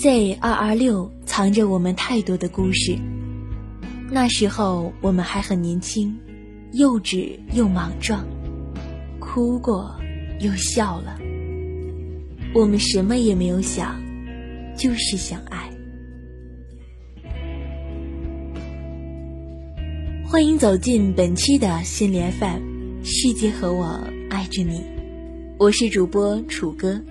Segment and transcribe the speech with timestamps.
[0.00, 2.96] Z 二二六藏着我们太多的故事。
[4.08, 6.16] 那时候我们还很年轻，
[6.72, 8.24] 幼稚又莽撞，
[9.18, 9.92] 哭过
[10.38, 11.18] 又笑了。
[12.54, 14.00] 我们什么也没有想，
[14.76, 15.68] 就是想爱。
[20.24, 22.62] 欢迎走进本期的心理 FM，
[23.02, 24.80] 世界和我爱着你，
[25.58, 27.02] 我是主播楚哥。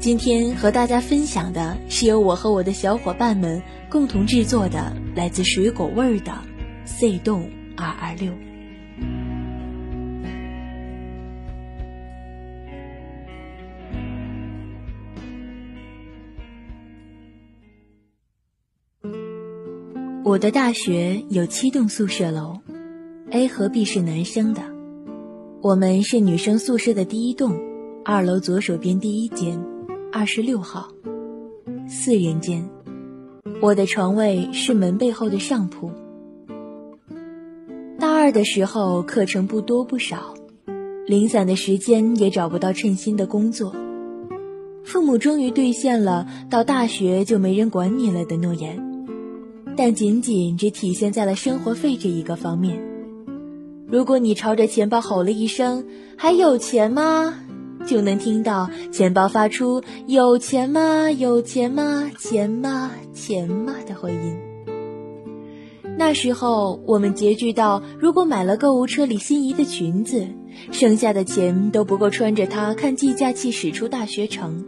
[0.00, 6.32] 今天和大家分享的是由我和我的小伙伴们共同制作的来自水果味儿的
[6.86, 8.32] C 栋二二六。
[20.24, 22.58] 我的大学有七栋宿舍楼
[23.32, 24.62] ，A 和 B 是男生的，
[25.60, 27.60] 我们是女生宿舍的第一栋，
[28.02, 29.69] 二楼左手边第一间。
[30.12, 30.88] 二十六号，
[31.88, 32.68] 四人间，
[33.62, 35.92] 我的床位是门背后的上铺。
[37.98, 40.34] 大二的时候，课程不多不少，
[41.06, 43.72] 零散的时间也找不到称心的工作，
[44.82, 49.06] 父母终于兑现了到大学就没人管你了的诺言，
[49.76, 52.82] 但仅仅只体现在了生活费这一个方面。
[53.86, 55.86] 如果你朝着钱包吼了一声
[56.18, 57.34] “还有钱吗”？
[57.86, 61.10] 就能听到钱包发出“有钱吗？
[61.10, 62.10] 有钱吗？
[62.18, 62.92] 钱吗？
[63.12, 64.38] 钱吗”的回音。
[65.98, 70.26] 那时候我们拮据到，如果买了购物车里心仪的裙子，
[70.72, 74.64] 剩下的钱都不够穿着它看计价器驶出大学城。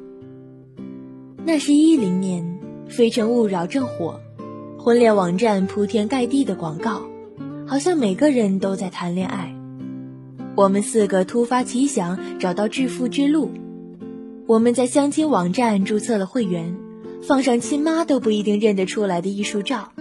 [1.44, 4.20] 那是一零年，《非诚勿扰》正火，
[4.78, 7.02] 婚恋网站铺天盖地的广告，
[7.66, 9.54] 好像每个人都在谈恋爱。
[10.54, 13.50] 我们四个突发奇想，找到致富之路。
[14.46, 16.76] 我们在相亲网站注册了会员，
[17.22, 19.92] 放上亲妈都不一定认得出来的艺术照，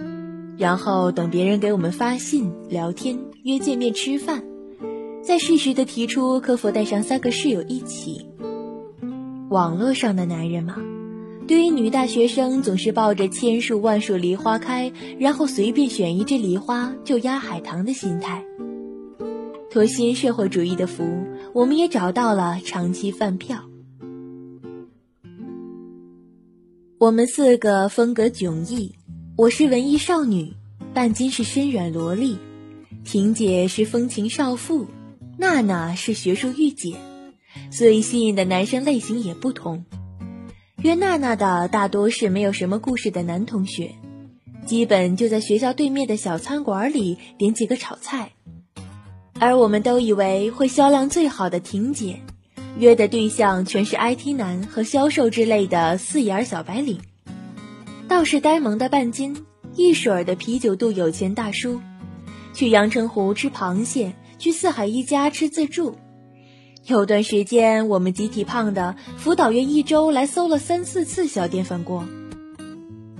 [0.58, 4.44] 然后等别人给我们发信、聊天、约见面吃饭，
[5.22, 8.26] 再适时的提出可否带上三个室友一起。
[9.48, 10.76] 网络上的男人嘛，
[11.46, 18.44] 对于女大学生总是抱着千树万树梨花开，然后随便选一只梨花就压海棠的心态。
[19.72, 21.24] 托新社会主义的福，
[21.54, 23.64] 我们也找到了长期饭票。
[26.98, 28.94] 我们四个风格迥异，
[29.34, 30.52] 我是文艺少女，
[30.92, 32.36] 半斤是身软萝莉，
[33.02, 34.88] 婷姐是风情少妇，
[35.38, 36.98] 娜娜是学术御姐，
[37.70, 39.86] 所以吸引的男生类型也不同。
[40.82, 43.92] 约娜娜的大多是没有什么故事的男同学，
[44.66, 48.32] 基本就在学校对面的小餐馆里点几个炒菜。
[49.42, 52.20] 而我们都以为会销量最好的婷姐，
[52.78, 57.00] 约的对象全是 IT 男和销售之类的四眼小白领，
[58.06, 59.44] 倒是呆萌的半斤
[59.74, 61.80] 一水儿的啤酒肚有钱大叔，
[62.54, 65.96] 去阳澄湖吃螃蟹，去四海一家吃自助。
[66.86, 72.04] 有段时间我们集体胖的，辅导员一周来搜了三四次小电饭锅。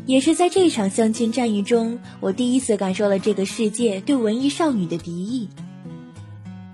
[0.07, 5.49] 也是在这场相亲战役中，我第一次感受了这个世界对文艺少女的敌意。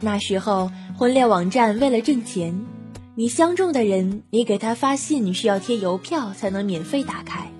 [0.00, 2.66] 那时候，婚恋网站为了挣钱，
[3.16, 7.50] 你相中的人，你给他发信需要贴邮票才能免费打开，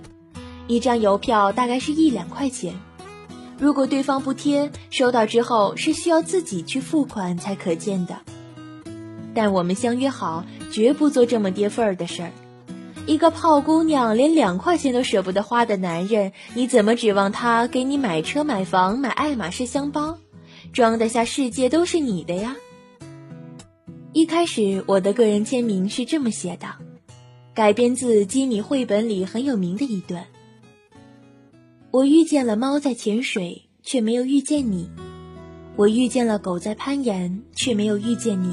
[0.69, 2.75] 一张邮票大概是一两块钱。
[3.59, 8.19] 如果对方不贴，收到之后是需要自己去付款才可见的。
[9.35, 12.31] 但我们相约好，绝不做这么跌份儿的事儿。
[13.07, 20.19] 一个泡姑娘连两块钱都舍不得花的男人，你怎么指望他给你买车、买房、买爱马仕箱包？
[20.79, 22.55] 装得下世界都是你的呀！
[24.13, 26.69] 一开始我的个人签名是这么写的，
[27.53, 30.25] 改编自基米绘本里很有名的一段：
[31.91, 34.89] 我遇见了猫在潜水，却没有遇见你；
[35.75, 38.53] 我遇见了狗在攀岩，却没有遇见你；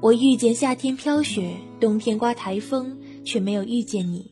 [0.00, 4.28] 我遇见夏天飘雪，冬天刮台风，却没有遇见你；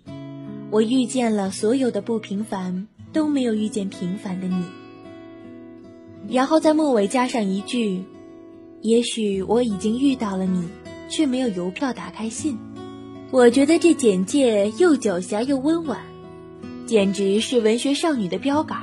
[0.73, 4.65] 我遇见了所有的不平凡，都没有遇见平凡的你。
[6.29, 8.03] 然后在末尾加上一句
[8.83, 10.65] ：“也许我已经遇到了你，
[11.09, 12.59] 却没有邮票打开信。”
[13.33, 15.99] 我觉得这简介又狡黠又温婉，
[16.87, 18.79] 简直是文学少女的标杆，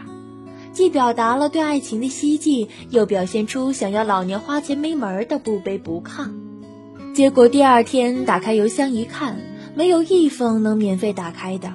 [0.74, 6.30] 既表达了对爱情的希冀，又表现出想要老娘花钱没门的不卑不亢。
[7.14, 9.40] 结果第二天打开邮箱一看，
[9.76, 11.74] 没有一封能免费打开的。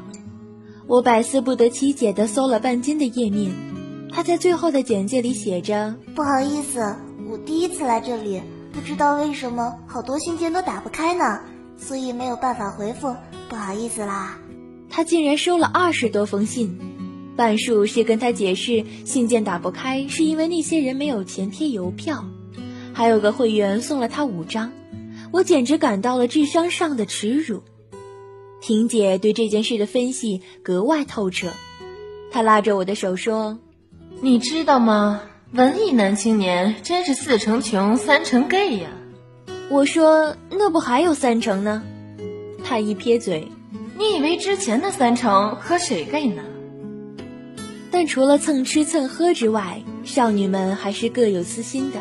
[0.87, 3.68] 我百思不得其解地搜了半天的页面。
[4.13, 6.97] 他在最后的简介里写着：“不好意思，
[7.31, 8.41] 我第一次来这里，
[8.73, 11.41] 不知道为什么好多信件都打不开呢，
[11.77, 13.15] 所以没有办法回复，
[13.49, 14.39] 不好意思啦。”
[14.91, 16.79] 他竟然收了二十多封信，
[17.37, 22.25] 半数是跟他解释信件打不开是因为那些人没有钱贴邮票，
[22.93, 24.73] 还有个会员送了他五张，
[25.31, 27.63] 我简直感到了智商上的耻辱。
[28.61, 31.53] 婷姐对这件事的分析格外透彻，
[32.33, 33.59] 她拉着我的手说
[34.21, 35.23] ：“你知道吗？
[35.53, 38.91] 文艺男青年真是四成穷，三成 gay 呀。”
[39.71, 41.83] 我说：“那不还有三成呢？”
[42.65, 43.49] 他一撇嘴
[43.97, 46.43] ：“你以为之前的三成和谁 gay 呢？”
[47.93, 52.01] 但除了蹭吃蹭喝之外，少女们还是各有私心的。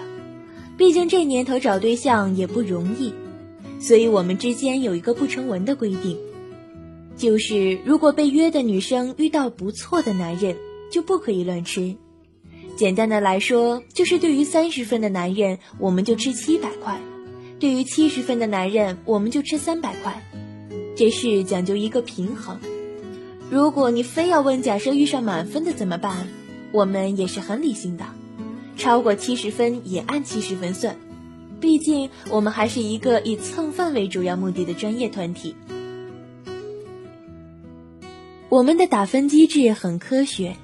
[0.75, 3.13] 毕竟这年头找对象也不容易，
[3.79, 6.17] 所以我们之间有一个不成文的规定。
[7.15, 10.55] 就是如果被约的女生遇到不错的男人，
[10.91, 11.95] 就不可以乱吃。
[12.77, 16.93] 简单的来说，就是对于三十分的男人，我们就吃七百块；
[17.59, 20.21] 对于七十分的男人，我们就吃三百块。
[20.95, 22.59] 这是讲究一个平衡。
[23.49, 26.27] 如果你非要问，假设遇上满分的怎么办？
[26.71, 28.05] 我们也是很理性的，
[28.77, 30.97] 超过七十分也按七十分算。
[31.59, 35.55] 毕竟我们还是一个以蹭饭为主要目的的专业团体。
[38.49, 40.55] 我们的打分机制很科学，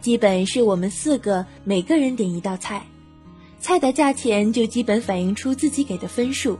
[0.00, 2.86] 基本是我们四个每个人点一道菜，
[3.58, 6.58] 菜的价钱就基本反映出自己给的分数，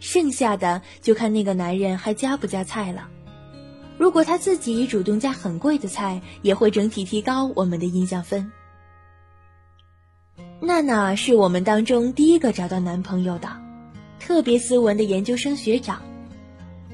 [0.00, 3.08] 剩下的就看那个男人还加不加菜了。
[3.98, 8.50] 如果他自己主动加很贵的菜，也会整体提高我们的印象分。
[10.60, 13.48] 娜娜是我们当中第一个找到男朋友的，
[14.18, 16.00] 特别斯文的研究生学长。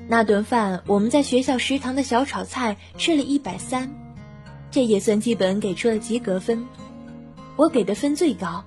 [0.09, 3.89] 那顿饭，我们在学校食堂的小炒菜吃了一百三，
[4.73, 6.67] 这也算基本给出了及格分。
[7.57, 8.65] 我给的分最高，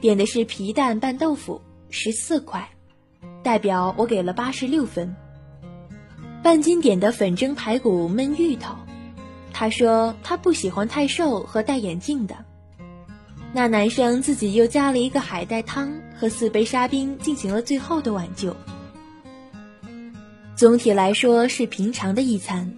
[0.00, 1.60] 点的是皮蛋拌豆腐，
[1.90, 2.66] 十四块，
[3.42, 5.14] 代表我给了八十六分。
[6.42, 8.74] 半斤点的粉蒸排骨焖芋头，
[9.52, 12.36] 他说他不喜欢太瘦和戴眼镜的。
[13.52, 18.56] 那男生自己又加了一个海带汤和四杯沙冰，进行了最后的挽救。
[20.54, 22.72] 总体来说是平常的一餐，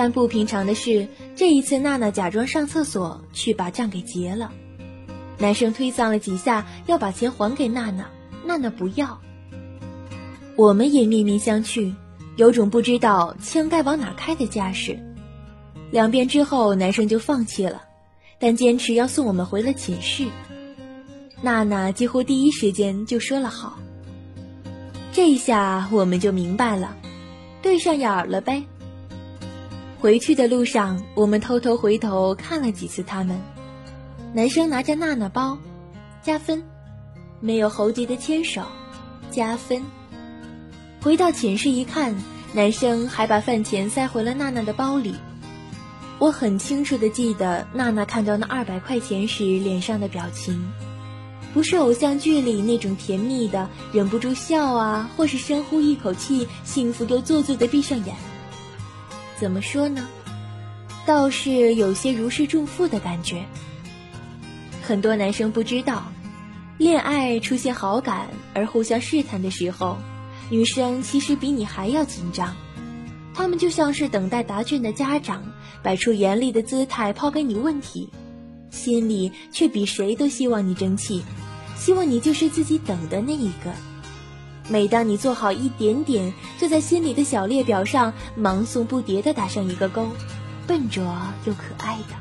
[0.00, 1.06] 但不平常的是，
[1.36, 4.50] 这一次娜娜假装上厕所去把账给结了。
[5.36, 8.08] 男生推搡了几下，要把钱还给娜娜，
[8.46, 9.20] 娜娜不要。
[10.56, 11.92] 我们也面面相觑，
[12.36, 14.98] 有种不知道枪该往哪开的架势。
[15.90, 17.82] 两遍之后，男生就放弃了，
[18.38, 20.24] 但坚持要送我们回了寝室。
[21.42, 23.78] 娜娜几乎第一时间就说了好。
[25.12, 26.96] 这下我们就明白了。
[27.60, 28.62] 对上眼了呗。
[30.00, 33.38] 回去的路上，我们偷偷回头看了几次他们。
[34.32, 35.58] 男生拿着娜娜包，
[36.22, 36.58] 加分；
[37.38, 38.62] 没有猴急的牵手，
[39.30, 39.82] 加分。
[41.02, 42.14] 回到寝室一看，
[42.54, 45.14] 男生还把饭钱塞回了娜娜的包里。
[46.18, 50.72] 我很清楚的记得娜娜看到那二百块钱时脸上的表情。
[51.52, 58.16] 不是偶像剧里那种甜蜜的忍不住笑啊，或是深呼一口气，幸福又做作的闭上眼。
[59.40, 60.06] 怎么说呢？
[61.06, 63.46] 倒是有些如释重负的感觉。
[64.82, 66.12] 很多男生不知道，
[66.76, 69.96] 恋爱出现好感而互相试探的时候，
[70.50, 72.54] 女生其实比你还要紧张。
[73.32, 75.42] 他们就像是等待答卷的家长，
[75.82, 78.10] 摆出严厉的姿态抛给你问题。
[78.70, 81.22] 心里却比谁都希望你争气，
[81.78, 83.72] 希望你就是自己等的那一个。
[84.70, 90.06] 每当你做好一点点，就在心里的小列表上忙送不迭地打上一个勾，
[90.68, 91.02] 笨拙
[91.44, 92.14] 又可爱的。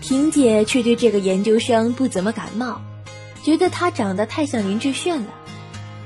[0.00, 2.80] 婷姐却对这个研究生不怎么感冒，
[3.42, 5.26] 觉得他长得太像林志炫了，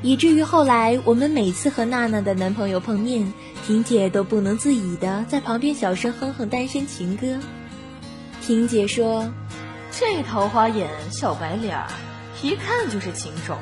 [0.00, 3.30] 以至于后来我们每次和娜娜的男朋友碰面，
[3.66, 7.38] 婷姐都不能自已的在旁边小声哼哼单身情歌。
[8.40, 9.30] 婷姐说
[9.92, 11.86] ：“这桃花眼、小白脸儿，
[12.42, 13.58] 一看就是情种。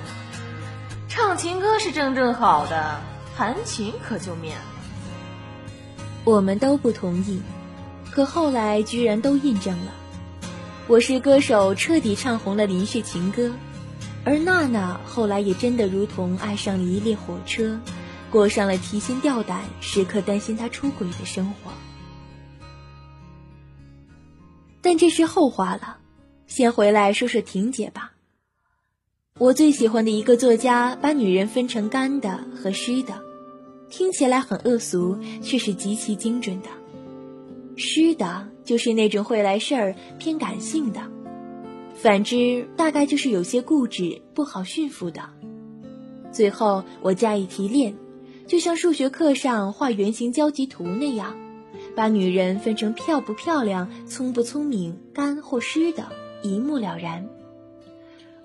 [1.19, 3.01] 唱情歌是正正好的，
[3.37, 4.65] 弹琴可就免了。”
[6.23, 7.43] 我们都不同意，
[8.13, 9.93] 可后来居然都印证了。
[10.87, 13.53] 我是歌手彻底唱红了林氏情歌，
[14.25, 17.81] 而娜娜后来也真的如同爱上了一列火车，
[18.31, 21.73] 过上了提心吊胆、时刻担心他出轨的生活。
[24.81, 25.97] 但这是后话了，
[26.47, 28.13] 先回来说说婷姐吧。
[29.39, 33.23] 我最喜欢的一个作家，把女人分成干的和湿的，
[33.89, 36.67] 听起来很恶俗，却是极其精准的。
[37.77, 41.03] 湿的就是那种会来事儿、偏感性的；
[41.95, 45.21] 反之，大概就是有些固执、不好驯服的。
[46.33, 47.95] 最后我加以提炼，
[48.49, 51.39] 就像数学课上画圆形交集图那样，
[51.95, 56.09] 把女人分成漂不漂亮、聪不聪明、干或湿的，
[56.43, 57.29] 一目了然。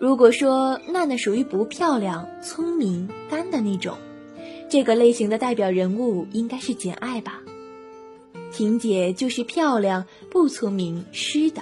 [0.03, 3.95] 如果说娜娜属于不漂亮、聪明、干的那种，
[4.67, 7.41] 这个类型的代表人物应该是简爱吧。
[8.51, 11.61] 婷姐就是漂亮、不聪明、湿的。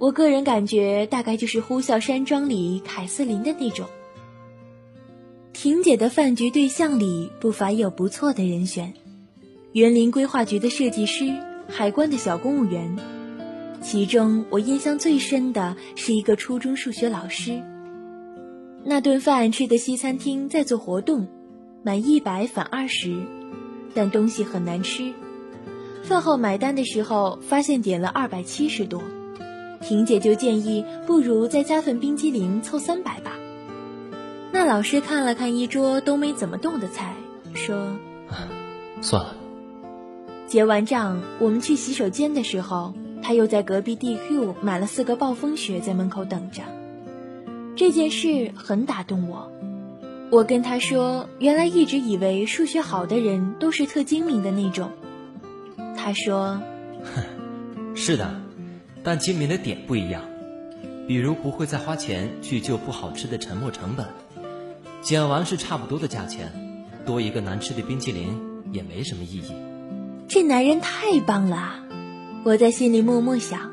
[0.00, 3.86] 我个人感觉，大概就是《呼啸山庄》里凯瑟琳的那种。
[5.52, 8.94] 婷姐的饭局对象里不乏有不错的人选：
[9.70, 11.32] 园林规划局的设计师、
[11.68, 13.13] 海关的小公务员。
[13.84, 17.62] 其中我印象最深的是一个初中数学老师。
[18.82, 21.28] 那顿饭吃的西餐厅在做活动，
[21.82, 23.14] 满一百返二十，
[23.92, 25.12] 但东西很难吃。
[26.02, 29.02] 饭后买单的时候，发现点了二百七十多。
[29.82, 33.32] 婷姐就建议，不如再加份冰激凌，凑三百吧。
[34.50, 37.14] 那老师看了看一桌都没怎么动的菜，
[37.52, 37.98] 说
[39.02, 39.36] ：“算了。”
[40.48, 42.94] 结完账，我们去洗手间的时候，
[43.26, 46.62] 他又在隔壁 DQ 买了四个暴风雪，在门口等着。
[47.74, 49.50] 这件事很打动我。
[50.30, 54.90] 我跟他说，原来一直以为数学好的人都是特精明的那种。
[55.96, 56.60] 他说
[57.02, 58.42] ：“哼，是的。”
[59.02, 60.22] 但精明的点不一样，
[61.08, 64.06] 比如不会再花钱去救不好吃的沉没成本，
[65.00, 66.52] 捡完是差不多的价钱，
[67.06, 68.38] 多一个难吃的冰淇淋
[68.70, 69.52] 也没什么意义。
[70.28, 71.74] 这男人太棒了，
[72.44, 73.72] 我在心里默默想。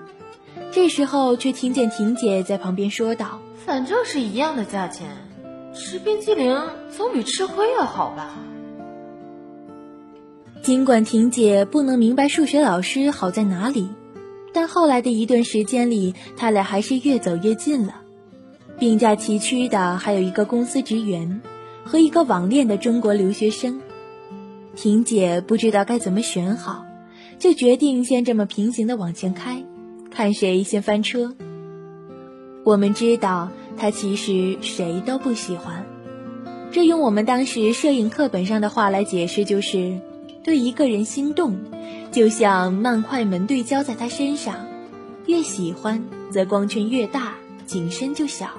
[0.72, 5.10] 这时候却听见婷姐在旁边说道：“反正是一样的价钱，
[5.74, 6.58] 吃冰激凌
[6.96, 8.38] 总比吃亏要好吧？”
[10.64, 13.90] 尽管婷姐不能明白数学老师好在哪里。
[14.54, 17.96] 但后来的一段时间里，他俩还是越走越近了。
[18.78, 21.42] 并驾齐驱的还有一个公司职员
[21.84, 23.82] 和一个网恋的中国留学生。
[24.76, 26.86] 婷姐不知道该怎么选好，
[27.42, 29.64] 就决定先这么平行的往前开，
[30.12, 31.36] 看谁先翻车。
[32.64, 35.84] 我们知道他其实谁都不喜欢，
[36.72, 40.00] 这用我们当时摄影课本上的话来解释，就是
[40.44, 41.58] 对一个人心动。
[42.12, 44.68] 就像慢快门对焦在他身上，
[45.26, 47.34] 越喜欢则光圈越大，
[47.66, 48.50] 景深就小，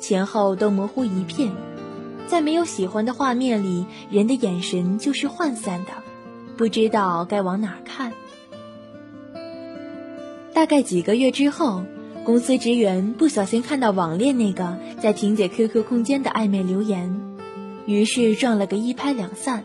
[0.00, 1.52] 前后都模糊一片。
[2.26, 5.92] 在没有喜欢的画面里，人的眼神就是涣散的，
[6.58, 8.12] 不知道该往哪看。
[10.52, 11.84] 大概几个月之后，
[12.24, 17.20] 公司职员不小心看到网恋那个在婷姐 QQ 空间的暧昧留言，
[17.86, 19.64] 于是撞了个一拍两散。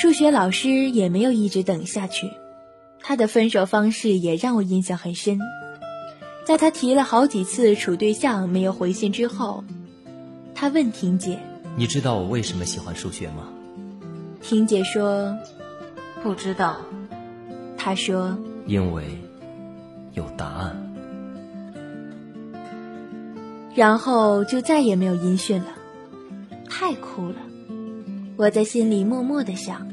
[0.00, 2.28] 数学老师也没有一直等下去，
[3.00, 5.38] 他的分手方式也让我印象很深。
[6.44, 9.64] 在他提了好几次处对象没有回信之后，
[10.54, 11.38] 他问婷姐
[11.74, 13.48] ：“你知道我为什么喜欢数学吗？”
[14.42, 15.34] 婷姐说
[16.24, 16.78] ：“不知道。”
[17.78, 19.04] 他说：“因为
[20.14, 20.92] 有答案。”
[23.76, 25.66] 然后就再也没有音讯了，
[26.68, 27.36] 太酷了。
[28.36, 29.88] 我在心里默默的想，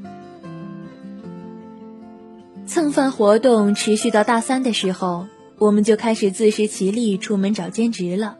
[2.66, 8.38] 蹭饭活动持续到大三的时候，我们就开始自食其力出门找兼职了。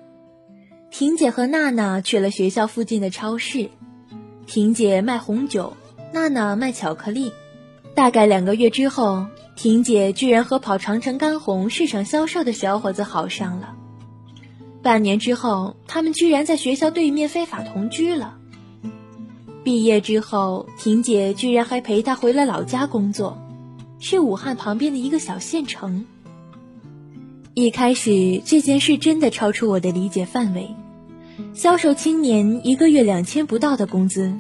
[0.92, 3.70] 婷姐和娜娜去了学校附近的超市，
[4.46, 5.76] 婷姐卖红酒，
[6.14, 7.32] 娜娜卖巧克力。
[7.94, 13.76] 大概两个月之后，婷姐居然和跑长城干红市场销售的小伙子好上了。
[14.82, 18.38] 半年之后，他们居然在学校对面非法同居了。
[19.64, 23.38] 毕业之后，婷姐居然还陪他回了老家工作，
[24.00, 26.06] 是武汉旁边的一个小县城。
[27.54, 30.70] 一开始这件事真的超出我的理解范围。
[31.54, 34.34] 销售青年一个月两千不到的工资，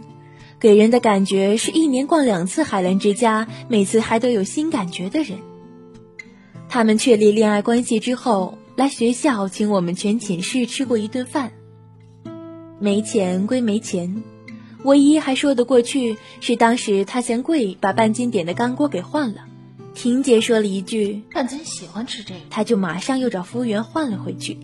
[0.61, 5.39] 给人的感觉是一年逛两次海澜之家，每次还都有新感觉的人。
[6.69, 11.51] 他们确立恋爱关系之后，来学校请我们全寝室吃过一顿饭。
[12.79, 14.21] 没钱归没钱。
[14.83, 19.45] 唯一还说得过去是当时他嫌贵，把半斤点的干锅给换了。
[19.95, 24.59] 婷姐说了一句：“半斤喜欢吃这个。”他就马上又找服务员换了回去。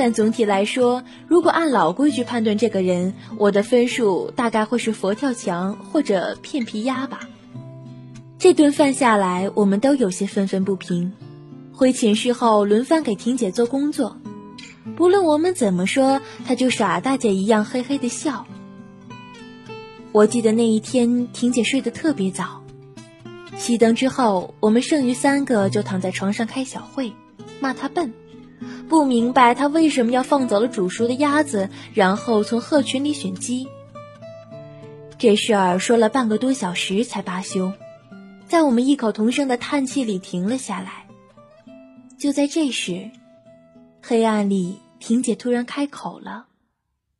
[0.00, 7.28] 但总体来说，如果按老规矩判断这个人，我的分数大概会是佛跳墙或者片皮鸭吧。
[8.38, 11.12] 这顿饭下来，我们都有些愤愤不平。
[11.74, 14.16] 回寝室后，轮番给婷姐做工作，
[14.96, 18.46] 不论我们怎么说，她就傻大姐一样嘿嘿的笑。
[20.12, 22.62] 我记得那一天，婷姐睡得特别早。
[23.58, 27.12] 熄灯之后，我们剩余三个就躺在床上开小会，
[27.60, 28.14] 骂她笨，
[28.88, 33.68] 不明白他为什么要放走了煮熟的鸭子，然后从鹤群里选鸡。
[35.18, 37.72] 这事儿说了半个多小时才罢休。
[38.46, 41.06] 在我们异口同声的叹气里停了下来。
[42.18, 43.10] 就在这时，
[44.02, 46.46] 黑暗里，婷姐突然开口了，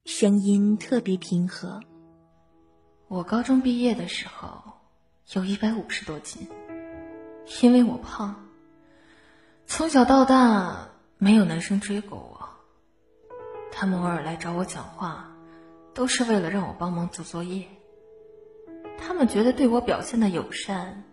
[0.04, 1.80] 声音特别平和。
[3.06, 4.61] 我高中毕业的时候，
[5.32, 6.49] 有一百五十多斤，
[7.62, 8.35] 因为我胖，
[9.66, 10.89] 从小到大
[11.23, 12.49] 没有男生追过我。
[13.71, 15.31] 他们偶尔来找我讲话，
[15.93, 17.69] 都是为了让我帮忙做作业。
[18.97, 21.05] 他们觉得对我表现的友善，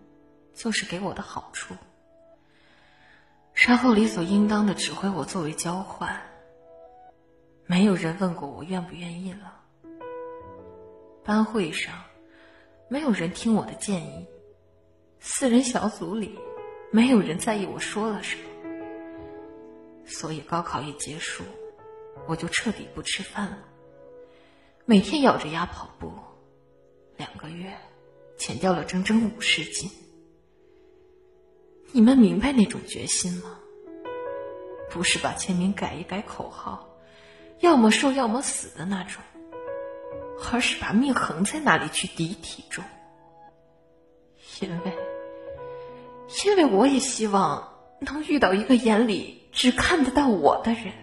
[0.54, 1.76] 就是给我的好处。
[3.54, 6.18] 然后理所应当的指挥我作为交换。
[7.66, 9.60] 没有人问过我愿不愿意了。
[11.26, 11.94] 班会上，
[12.88, 14.26] 没有人听我的建议；
[15.20, 16.40] 四人小组里，
[16.92, 18.44] 没有人在意我说了什么。
[20.08, 21.44] 所以高考一结束，
[22.28, 23.60] 我就彻底不吃饭了，
[24.86, 26.12] 每天咬着牙跑步，
[27.18, 27.72] 两个月，
[28.38, 29.92] 减掉了整整五十斤。
[31.92, 33.60] 你们明白那种决心吗？
[34.90, 36.90] 不是把签名改一改口号，
[37.60, 39.22] 要么瘦要么死的那种。
[40.52, 42.84] 而是把命横在那里去抵体重，
[44.62, 44.98] 因为，
[46.46, 50.94] 因为我也希望能遇到一个眼里只看得到我的人，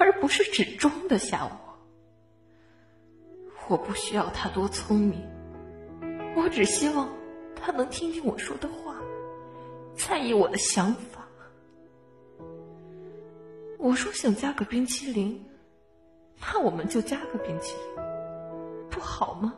[0.00, 1.78] 而不是只装得下我。
[3.68, 5.24] 我不需要他多聪明，
[6.34, 7.08] 我只希望
[7.54, 8.96] 他能听听我说的话，
[9.94, 11.28] 在意我的想法。
[13.78, 15.46] 我说想加个冰淇淋，
[16.40, 18.04] 那我们就加个冰淇淋。
[18.90, 19.54] 不好吗？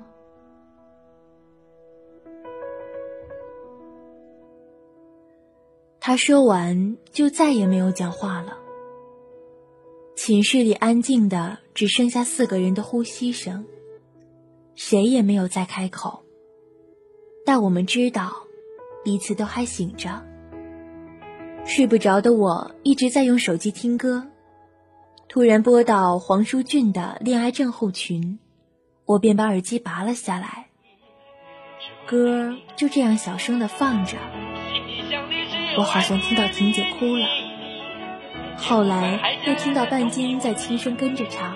[6.01, 8.57] 他说完就再也没有讲话了。
[10.17, 13.65] 寝室里安静的只剩下四个人的呼吸声，
[14.75, 16.25] 谁也没有再开口。
[17.45, 18.33] 但我们知道，
[19.05, 20.25] 彼此都还醒着。
[21.65, 24.27] 睡不着的我一直在用手机听歌，
[25.29, 28.23] 突然拨到黄舒骏的《恋爱症候群》。
[29.05, 30.69] 我便把耳机拔了下来，
[32.07, 34.19] 歌就这样小声的放着。
[35.79, 37.25] 我好像听到婷姐哭了，
[38.57, 41.55] 后来又听到半斤在轻声跟着唱。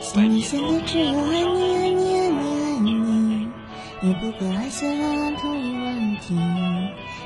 [0.00, 3.48] 心里想的只有爱你爱你爱你爱你，
[4.02, 6.36] 也不管爱下两同一问题，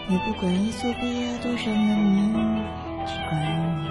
[0.08, 2.32] 也不管伊索比亚多少难民，
[3.04, 3.90] 只管你。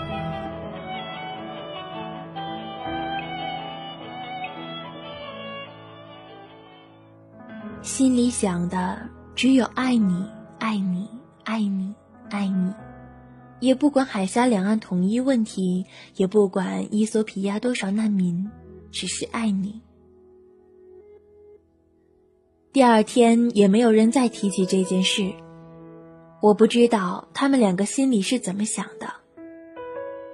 [7.83, 10.25] 心里想的只有爱你，
[10.57, 11.07] 爱你，
[11.43, 11.93] 爱你，
[12.29, 12.73] 爱你，
[13.59, 18.49] 也不管海峡两岸统一问题，也不管伊索比亚多少难民，
[18.91, 19.81] 只是爱你。
[22.71, 25.33] 第二天也没有人再提起这件事，
[26.39, 29.13] 我不知道他们两个心里是怎么想的。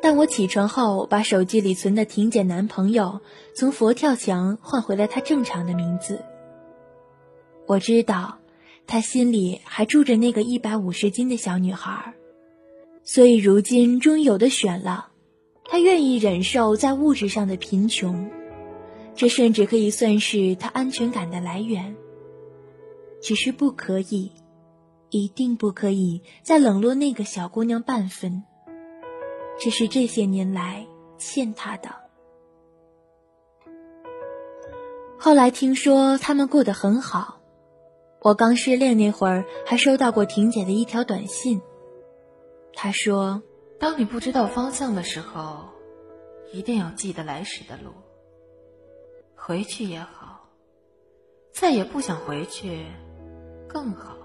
[0.02, 3.22] 但我起床后，把手机里存的婷姐男朋友
[3.56, 6.24] 从佛跳墙换回了他正常的名字。
[7.66, 8.38] 我知道，
[8.88, 12.14] 他心里还住着那个一百五十斤的小女孩，
[13.04, 15.10] 所以如今终于有的选了。
[15.68, 18.30] 他愿意忍受在物质上的贫穷，
[19.16, 21.96] 这甚至可以算是他安全感的来源。
[23.22, 24.32] 只是不可以，
[25.10, 28.44] 一定不可以再冷落那个小姑娘半分。
[29.60, 30.86] 这是这些年来
[31.18, 31.90] 欠他的。
[35.18, 37.42] 后来听说他们过得很好。
[38.26, 41.62] 我刚失恋那会儿，还收到过婷姐的一条短信。
[42.74, 43.44] 她说
[43.80, 45.66] ：“当你不知道方向的时候，
[46.52, 47.92] 一定要记得来时的路。
[49.36, 50.50] 回去也好，
[51.54, 52.88] 再也不想回去，
[53.68, 54.18] 更好。”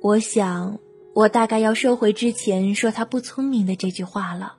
[0.00, 0.78] 我想，
[1.12, 4.58] 我大概要收回之前说他不聪明的这句话了。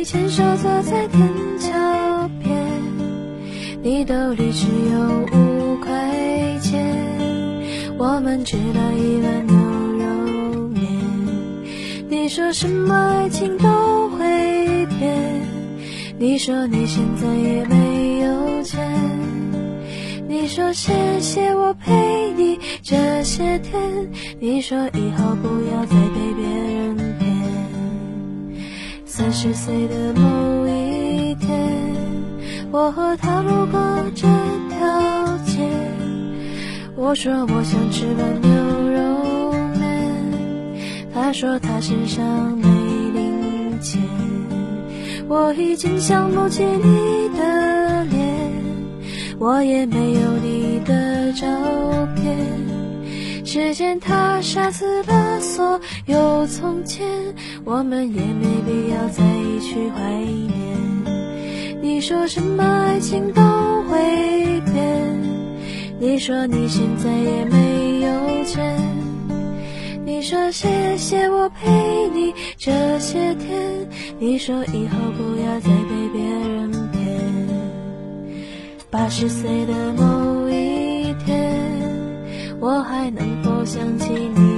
[0.00, 2.56] 你牵手走在天桥边，
[3.82, 4.98] 你兜里只有
[5.38, 5.92] 五块
[6.62, 6.82] 钱，
[7.98, 9.54] 我们吃了一碗牛
[9.98, 10.82] 肉面。
[12.08, 15.42] 你说什么爱情都会变，
[16.18, 18.80] 你说你现在也没有钱，
[20.26, 24.10] 你说谢谢我陪你这些天。
[24.40, 26.99] 你说以后不要再被别人。
[29.20, 31.50] 三十岁的某一天，
[32.72, 33.78] 我和他路过
[34.14, 34.26] 这
[34.70, 35.60] 条街，
[36.96, 38.50] 我说我想吃碗牛
[38.90, 42.66] 肉面，他说他身上没
[43.12, 44.00] 零钱，
[45.28, 48.50] 我已经想不起你的脸，
[49.38, 51.46] 我也没有你的照
[52.16, 52.69] 片。
[53.52, 57.04] 时间它杀死了所有从前，
[57.64, 59.24] 我们也没必要再
[59.60, 61.82] 去怀念。
[61.82, 63.42] 你说什么爱情都
[63.90, 63.98] 会
[64.72, 65.04] 变，
[65.98, 68.78] 你说你现在也没有钱，
[70.06, 73.60] 你说谢谢我陪你这些天，
[74.20, 77.02] 你说以后不要再被别人骗。
[78.88, 80.49] 八十岁的某。
[82.60, 84.49] 我还能否想起你？